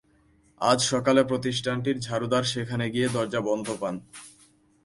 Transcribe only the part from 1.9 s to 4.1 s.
ঝাড়ুদার সেখানে গিয়ে দরজা বন্ধ পান।